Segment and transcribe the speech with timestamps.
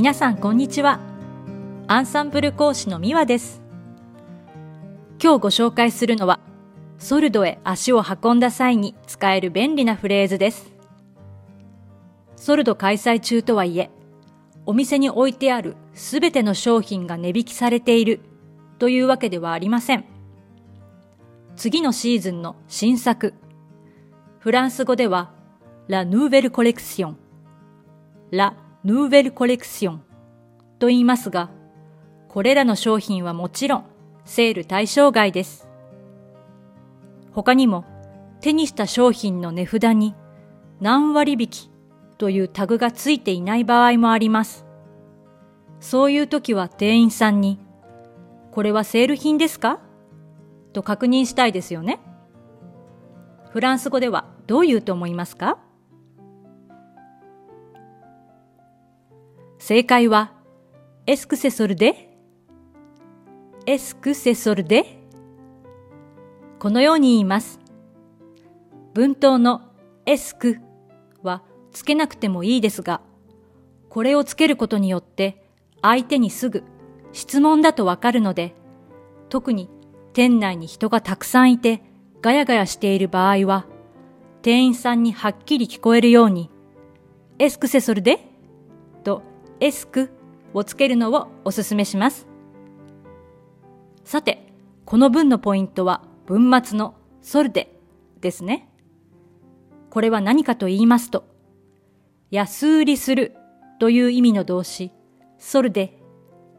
[0.00, 1.00] 皆さんこんにちは。
[1.88, 3.60] アンサンブル講師のミワです。
[5.20, 6.38] 今日ご紹介するのは、
[6.98, 10.72] ソルドへ足を運んだ際に使える便利なフレーズです。
[12.36, 13.90] ソルド開催中とはいえ、
[14.66, 18.20] お店に置いてあるすべての商品が値引きされている
[18.78, 20.04] というわけではありません。
[21.56, 23.34] 次のシーズンの新作。
[24.38, 25.32] フランス語では、
[25.88, 27.16] ラ・ヌーベル・コレクション。
[28.30, 28.54] ラ・
[28.84, 30.02] ヌーベル・コレクション
[30.78, 31.50] と言いますが、
[32.28, 33.84] これらの商品はもちろん
[34.24, 35.68] セール対象外です。
[37.32, 37.84] 他にも
[38.40, 40.14] 手にした商品の値札に
[40.80, 41.70] 何割引き
[42.18, 44.64] というタグがついていない場合もあります。
[45.80, 47.58] そういう時は店員さんに、
[48.52, 49.80] これはセール品ですか？
[50.72, 52.00] と確認したいですよね。
[53.50, 55.58] フランス語ではどう言うと思いますか？
[59.58, 60.32] 正解は、
[61.06, 62.08] エスクセソルで
[63.66, 64.98] エスクセソルで
[66.58, 67.58] このように言います。
[68.94, 69.62] 文頭の
[70.06, 70.58] エスク
[71.22, 71.42] は
[71.72, 73.00] つけなくてもいいですが、
[73.88, 75.44] これをつけることによって
[75.82, 76.62] 相手にすぐ
[77.12, 78.54] 質問だとわかるので、
[79.28, 79.68] 特に
[80.12, 81.82] 店内に人がたくさんいて
[82.22, 83.66] ガヤガヤしている場合は、
[84.42, 86.48] 店員さんにはっきり聞こえるように、
[87.38, 88.20] エスクセソルで
[89.04, 89.22] と
[89.60, 90.10] エスク
[90.54, 92.26] をつけるのをお勧めします。
[94.04, 94.52] さて、
[94.84, 97.78] この文のポイントは文末のソルデ
[98.20, 98.68] ですね。
[99.90, 101.24] これは何かと言いますと、
[102.30, 103.34] 安売りする
[103.80, 104.92] という意味の動詞、
[105.38, 105.98] ソルデ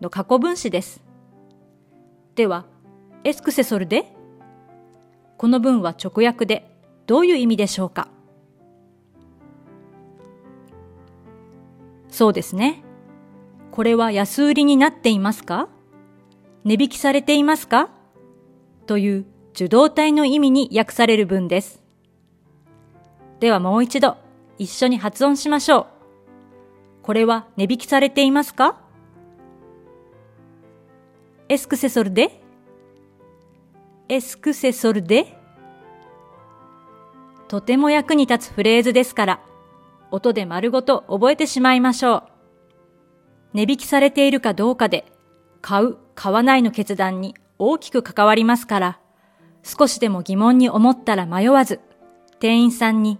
[0.00, 1.02] の過去分詞です。
[2.34, 2.66] では、
[3.24, 4.12] エスクセソルデ
[5.36, 6.70] この文は直訳で
[7.06, 8.08] どういう意味でしょうか
[12.08, 12.82] そうですね。
[13.78, 15.68] これは安売りになっていますか？
[16.64, 17.90] 値引きされていますか？
[18.86, 21.80] という受動体の意味に訳される文です。
[23.38, 24.16] ではもう一度
[24.58, 25.86] 一緒に発音しましょう。
[27.04, 28.80] これは値引きされていますか？
[31.48, 32.42] エスクセソルで？
[34.08, 35.38] エスクセソルで？
[37.46, 39.40] とても役に立つフレーズですから、
[40.10, 42.27] 音で丸ごと覚えてしまいましょう。
[43.54, 45.04] 値引きされているかどうかで、
[45.60, 49.00] 買う、買わないの決断に大きく関わりますから、
[49.62, 51.80] 少しでも疑問に思ったら迷わず、
[52.38, 53.18] 店員さんに、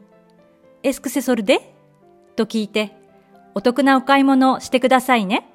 [0.83, 1.75] エスクセソルで？
[2.37, 2.95] と聞いて、
[3.55, 5.49] お得なお買い物をしてくださいね。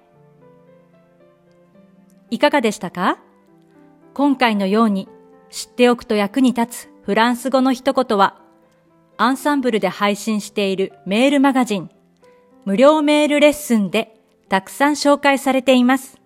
[2.29, 3.19] いかがでしたか？
[4.13, 5.07] 今回のように
[5.49, 8.41] 知っておくと役に立つフランス語の一言は、
[9.17, 11.89] アンサンブルで配信しているメールマガジン、
[12.65, 14.19] 無料メールレッスンで
[14.53, 16.21] たくさん紹介されています。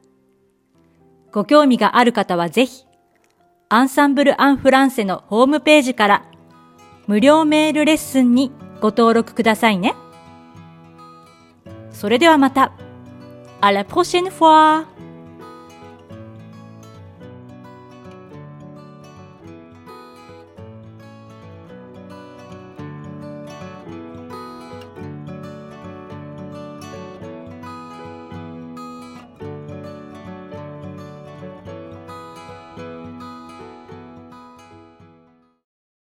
[1.31, 2.83] ご興味がある方はぜひ、
[3.69, 6.25] アンサンブル・アン・フランセのホームページから
[7.07, 8.51] 無料メールレッスンに
[8.81, 9.95] ご登録くださいね。
[11.91, 12.73] それではまた。
[13.61, 14.87] À la prochaine fois!